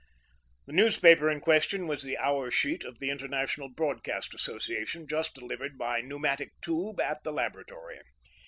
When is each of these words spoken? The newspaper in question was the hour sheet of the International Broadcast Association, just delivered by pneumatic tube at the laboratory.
The 0.65 0.71
newspaper 0.73 1.29
in 1.29 1.41
question 1.41 1.85
was 1.85 2.01
the 2.01 2.17
hour 2.17 2.49
sheet 2.49 2.83
of 2.83 2.97
the 2.97 3.11
International 3.11 3.69
Broadcast 3.69 4.33
Association, 4.33 5.05
just 5.07 5.35
delivered 5.35 5.77
by 5.77 6.01
pneumatic 6.01 6.53
tube 6.59 6.99
at 6.99 7.23
the 7.23 7.31
laboratory. 7.31 7.99